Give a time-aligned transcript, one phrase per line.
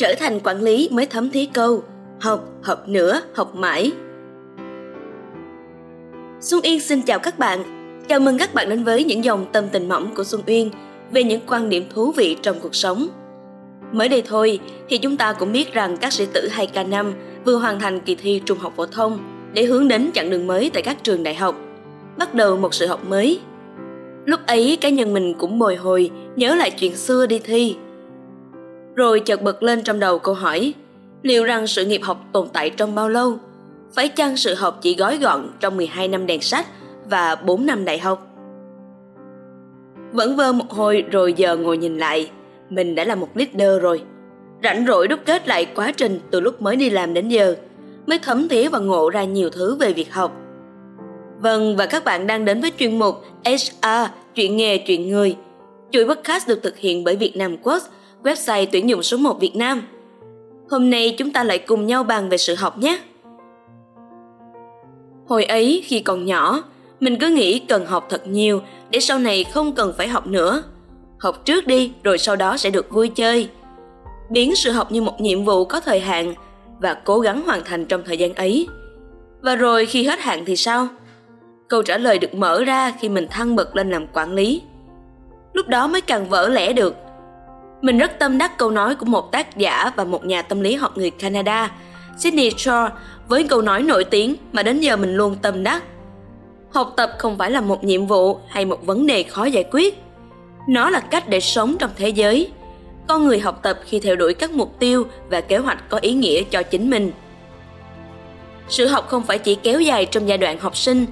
[0.00, 1.82] trở thành quản lý mới thấm thí câu,
[2.20, 3.92] học học nữa, học mãi.
[6.40, 7.62] Xuân yên xin chào các bạn.
[8.08, 10.70] Chào mừng các bạn đến với những dòng tâm tình mỏng của xuân uyên
[11.12, 13.08] về những quan điểm thú vị trong cuộc sống.
[13.92, 14.58] Mới đây thôi,
[14.88, 17.12] thì chúng ta cũng biết rằng các sĩ tử 2K5
[17.44, 19.18] vừa hoàn thành kỳ thi trung học phổ thông
[19.52, 21.56] để hướng đến chặng đường mới tại các trường đại học,
[22.18, 23.40] bắt đầu một sự học mới.
[24.24, 27.76] Lúc ấy cá nhân mình cũng bồi hồi nhớ lại chuyện xưa đi thi
[29.00, 30.74] rồi chợt bật lên trong đầu câu hỏi,
[31.22, 33.38] liệu rằng sự nghiệp học tồn tại trong bao lâu?
[33.94, 36.66] Phải chăng sự học chỉ gói gọn trong 12 năm đèn sách
[37.10, 38.26] và 4 năm đại học?
[40.12, 42.30] Vẫn vơ một hồi rồi giờ ngồi nhìn lại,
[42.70, 44.02] mình đã là một leader rồi.
[44.62, 47.54] Rảnh rỗi đúc kết lại quá trình từ lúc mới đi làm đến giờ,
[48.06, 50.32] mới thấm thía và ngộ ra nhiều thứ về việc học.
[51.38, 53.14] Vâng và các bạn đang đến với chuyên mục
[53.44, 53.88] hr
[54.34, 55.36] chuyện nghề, chuyện người,
[55.90, 57.88] chuỗi podcast được thực hiện bởi việt nam quotes
[58.22, 59.82] website tuyển dụng số 1 Việt Nam.
[60.70, 63.00] Hôm nay chúng ta lại cùng nhau bàn về sự học nhé.
[65.28, 66.62] Hồi ấy khi còn nhỏ,
[67.00, 70.62] mình cứ nghĩ cần học thật nhiều để sau này không cần phải học nữa.
[71.18, 73.48] Học trước đi rồi sau đó sẽ được vui chơi.
[74.30, 76.34] Biến sự học như một nhiệm vụ có thời hạn
[76.80, 78.68] và cố gắng hoàn thành trong thời gian ấy.
[79.42, 80.88] Và rồi khi hết hạn thì sao?
[81.68, 84.62] Câu trả lời được mở ra khi mình thăng bậc lên làm quản lý.
[85.52, 86.94] Lúc đó mới càng vỡ lẽ được
[87.82, 90.74] mình rất tâm đắc câu nói của một tác giả và một nhà tâm lý
[90.74, 91.70] học người Canada,
[92.18, 92.88] Sydney Shore,
[93.28, 95.82] với câu nói nổi tiếng mà đến giờ mình luôn tâm đắc.
[96.70, 100.02] Học tập không phải là một nhiệm vụ hay một vấn đề khó giải quyết.
[100.68, 102.50] Nó là cách để sống trong thế giới.
[103.08, 106.14] Con người học tập khi theo đuổi các mục tiêu và kế hoạch có ý
[106.14, 107.12] nghĩa cho chính mình.
[108.68, 111.06] Sự học không phải chỉ kéo dài trong giai đoạn học sinh,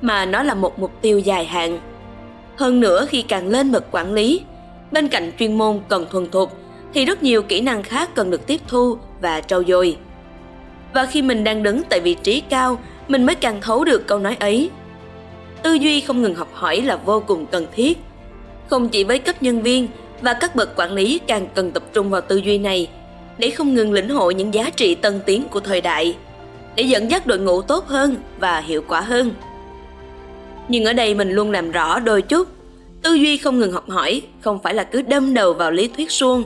[0.00, 1.78] mà nó là một mục tiêu dài hạn.
[2.56, 4.40] Hơn nữa khi càng lên bậc quản lý,
[4.94, 6.52] bên cạnh chuyên môn cần thuần thục,
[6.94, 9.96] thì rất nhiều kỹ năng khác cần được tiếp thu và trau dồi.
[10.94, 12.78] Và khi mình đang đứng tại vị trí cao,
[13.08, 14.70] mình mới càng thấu được câu nói ấy.
[15.62, 17.98] Tư duy không ngừng học hỏi là vô cùng cần thiết.
[18.70, 19.88] Không chỉ với cấp nhân viên
[20.20, 22.88] và các bậc quản lý càng cần tập trung vào tư duy này,
[23.38, 26.16] để không ngừng lĩnh hội những giá trị tân tiến của thời đại,
[26.76, 29.34] để dẫn dắt đội ngũ tốt hơn và hiệu quả hơn.
[30.68, 32.53] Nhưng ở đây mình luôn làm rõ đôi chút
[33.04, 36.10] tư duy không ngừng học hỏi, không phải là cứ đâm đầu vào lý thuyết
[36.10, 36.44] suông,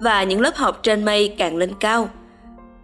[0.00, 2.08] và những lớp học trên mây càng lên cao.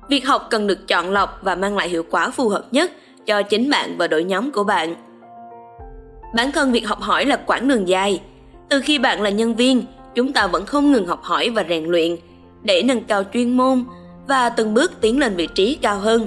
[0.08, 2.92] Việc học cần được chọn lọc và mang lại hiệu quả phù hợp nhất
[3.26, 4.94] cho chính bạn và đội nhóm của bạn.
[6.34, 8.20] Bản thân việc học hỏi là quãng đường dài.
[8.68, 9.82] Từ khi bạn là nhân viên,
[10.14, 12.16] chúng ta vẫn không ngừng học hỏi và rèn luyện
[12.62, 13.84] để nâng cao chuyên môn
[14.28, 16.26] và từng bước tiến lên vị trí cao hơn.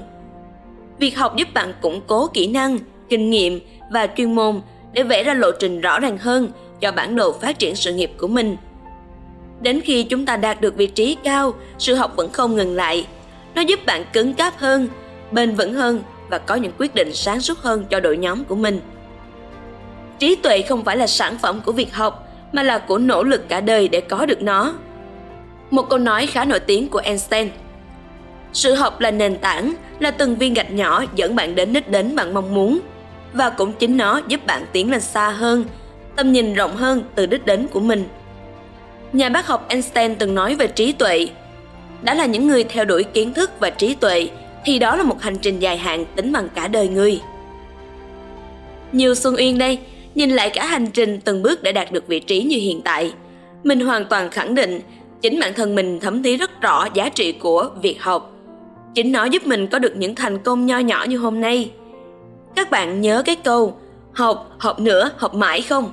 [0.99, 2.77] Việc học giúp bạn củng cố kỹ năng,
[3.09, 3.59] kinh nghiệm
[3.91, 4.61] và chuyên môn
[4.93, 6.47] để vẽ ra lộ trình rõ ràng hơn
[6.81, 8.57] cho bản đồ phát triển sự nghiệp của mình.
[9.62, 13.07] Đến khi chúng ta đạt được vị trí cao, sự học vẫn không ngừng lại.
[13.56, 14.88] Nó giúp bạn cứng cáp hơn,
[15.31, 18.56] bền vững hơn và có những quyết định sáng suốt hơn cho đội nhóm của
[18.56, 18.79] mình.
[20.19, 23.50] Trí tuệ không phải là sản phẩm của việc học, mà là của nỗ lực
[23.50, 24.73] cả đời để có được nó.
[25.72, 27.50] Một câu nói khá nổi tiếng của einstein,
[28.53, 32.16] sự học là nền tảng, là từng viên gạch nhỏ dẫn bạn đến đích đến
[32.16, 32.79] bạn mong muốn,
[33.34, 35.66] và cũng chính nó giúp bạn tiến lên xa hơn
[36.19, 38.03] tầm nhìn rộng hơn từ đích đến của mình.
[39.13, 41.28] Nhà bác học Einstein từng nói về trí tuệ.
[42.02, 44.30] Đã là những người theo đuổi kiến thức và trí tuệ,
[44.66, 47.22] thì đó là một hành trình dài hạn tính bằng cả đời người.
[48.91, 49.80] Nhiều Xuân Uyên đây,
[50.16, 53.13] nhìn lại cả hành trình từng bước để đạt được vị trí như hiện tại.
[53.63, 54.81] Mình hoàn toàn khẳng định
[55.22, 58.31] chính bản thân mình thấm thí rất rõ giá trị của việc học.
[58.96, 61.72] Chính nó giúp mình có được những thành công nho nhỏ như hôm nay.
[62.56, 63.78] Các bạn nhớ cái câu
[64.13, 65.91] học, học nữa, học mãi không?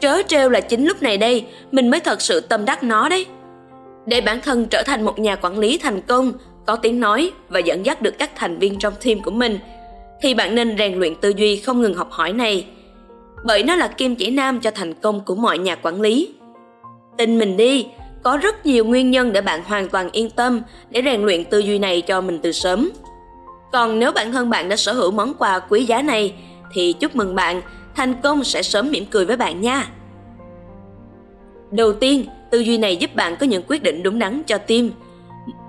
[0.00, 3.26] Trớ trêu là chính lúc này đây mình mới thật sự tâm đắc nó đấy.
[4.06, 6.32] Để bản thân trở thành một nhà quản lý thành công,
[6.66, 9.58] có tiếng nói và dẫn dắt được các thành viên trong team của mình,
[10.22, 12.66] thì bạn nên rèn luyện tư duy không ngừng học hỏi này.
[13.44, 16.34] Bởi nó là kim chỉ nam cho thành công của mọi nhà quản lý.
[17.16, 17.86] Tin mình đi,
[18.22, 21.58] có rất nhiều nguyên nhân để bạn hoàn toàn yên tâm để rèn luyện tư
[21.58, 22.90] duy này cho mình từ sớm.
[23.72, 26.34] Còn nếu bản thân bạn đã sở hữu món quà quý giá này,
[26.72, 27.62] thì chúc mừng bạn
[28.00, 29.88] thành công sẽ sớm mỉm cười với bạn nha.
[31.70, 34.92] Đầu tiên, tư duy này giúp bạn có những quyết định đúng đắn cho tim.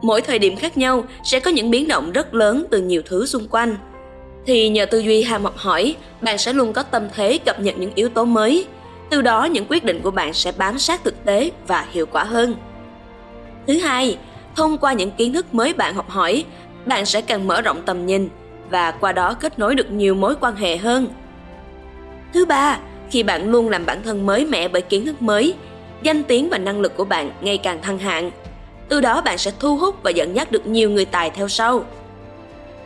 [0.01, 3.25] Mỗi thời điểm khác nhau sẽ có những biến động rất lớn từ nhiều thứ
[3.25, 3.75] xung quanh.
[4.45, 7.77] Thì nhờ tư duy ham học hỏi, bạn sẽ luôn có tâm thế cập nhật
[7.77, 8.65] những yếu tố mới.
[9.09, 12.23] Từ đó những quyết định của bạn sẽ bám sát thực tế và hiệu quả
[12.23, 12.55] hơn.
[13.67, 14.17] Thứ hai,
[14.55, 16.45] thông qua những kiến thức mới bạn học hỏi,
[16.85, 18.29] bạn sẽ càng mở rộng tầm nhìn
[18.69, 21.07] và qua đó kết nối được nhiều mối quan hệ hơn
[22.33, 22.79] Thứ ba,
[23.09, 25.53] khi bạn luôn làm bản thân mới mẻ bởi kiến thức mới,
[26.03, 28.31] danh tiếng và năng lực của bạn ngày càng thăng hạng.
[28.89, 31.83] từ đó bạn sẽ thu hút và dẫn dắt được nhiều người tài theo sau.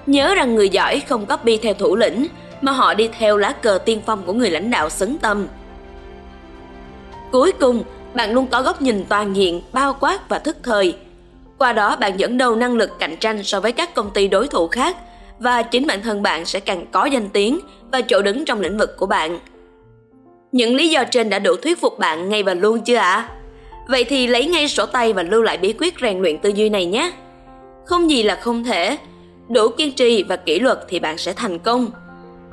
[0.06, 2.28] Nhớ rằng người giỏi không copy theo thủ lĩnh,
[2.62, 5.48] mà họ đi theo lá cờ tiên phong của người lãnh đạo xứng tâm.
[7.32, 7.84] Cuối cùng,
[8.14, 10.96] bạn luôn có góc nhìn toàn diện, bao quát và thức thời.
[11.58, 14.48] Qua đó bạn dẫn đầu năng lực cạnh tranh so với các công ty đối
[14.48, 14.98] thủ khác
[15.40, 17.60] và chính bản thân bạn sẽ càng có danh tiếng
[17.96, 19.40] và chỗ đứng trong lĩnh vực của bạn.
[20.52, 23.16] Những lý do trên đã đủ thuyết phục bạn ngay và luôn chưa ạ?
[23.16, 23.30] À?
[23.88, 26.70] Vậy thì lấy ngay sổ tay và lưu lại bí quyết rèn luyện tư duy
[26.70, 27.12] này nhé.
[27.86, 28.98] Không gì là không thể,
[29.50, 31.92] đủ kiên trì và kỷ luật thì bạn sẽ thành công.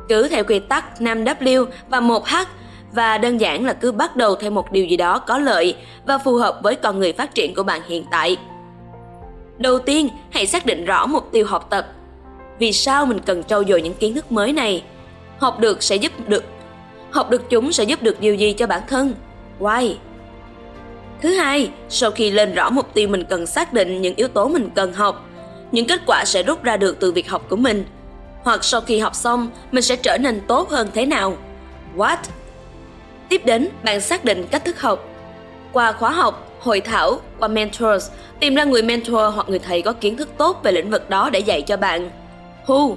[0.09, 2.45] Cứ theo quy tắc 5W và 1H
[2.93, 6.19] và đơn giản là cứ bắt đầu theo một điều gì đó có lợi và
[6.19, 8.37] phù hợp với con người phát triển của bạn hiện tại.
[9.59, 11.87] Đầu tiên, hãy xác định rõ mục tiêu học tập.
[12.59, 14.83] Vì sao mình cần trau dồi những kiến thức mới này?
[15.43, 16.45] Học được sẽ giúp được
[17.11, 19.15] học được chúng sẽ giúp được điều gì cho bản thân?
[19.61, 19.95] Why?
[21.23, 24.49] Thứ hai, sau khi lên rõ mục tiêu mình cần xác định những yếu tố
[24.49, 25.29] mình cần học,
[25.73, 27.85] những kết quả sẽ rút ra được từ việc học của mình.
[28.43, 31.37] Hoặc sau khi học xong, mình sẽ trở nên tốt hơn thế nào?
[31.97, 32.17] What?
[33.29, 35.09] Tiếp đến, bạn xác định cách thức học.
[35.73, 38.11] Qua khóa học, hội thảo, qua mentors,
[38.41, 41.31] tìm ra người mentor hoặc người thầy có kiến thức tốt về lĩnh vực đó
[41.31, 42.11] để dạy cho bạn.
[42.67, 42.97] Who?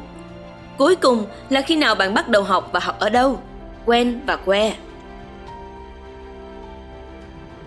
[0.77, 3.39] Cuối cùng là khi nào bạn bắt đầu học và học ở đâu?
[3.85, 4.71] When và where?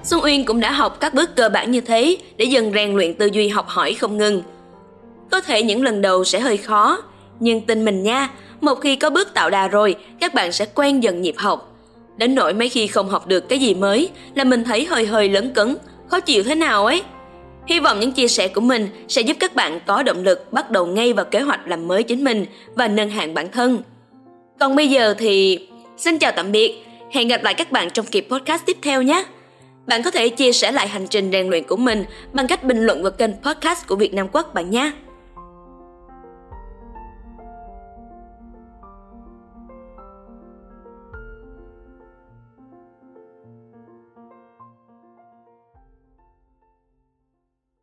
[0.03, 3.15] Xuân Uyên cũng đã học các bước cơ bản như thế để dần rèn luyện
[3.15, 4.43] tư duy học hỏi không ngừng.
[5.31, 6.99] Có thể những lần đầu sẽ hơi khó,
[7.41, 8.29] nhưng tin mình nha,
[8.61, 11.77] một khi có bước tạo đà rồi, các bạn sẽ quen dần nhịp học.
[12.17, 15.29] Đến nỗi mấy khi không học được cái gì mới là mình thấy hơi hơi
[15.29, 15.77] lấn cấn,
[16.09, 17.03] khó chịu thế nào ấy.
[17.69, 20.71] Hy vọng những chia sẻ của mình sẽ giúp các bạn có động lực bắt
[20.71, 23.83] đầu ngay vào kế hoạch làm mới chính mình và nâng hạng bản thân.
[24.61, 25.59] Còn bây giờ thì
[25.97, 29.25] xin chào tạm biệt, hẹn gặp lại các bạn trong kỳ podcast tiếp theo nhé.
[29.87, 32.87] Bạn có thể chia sẻ lại hành trình rèn luyện của mình bằng cách bình
[32.87, 34.93] luận vào kênh podcast của Việt Nam Quốc bạn nhé.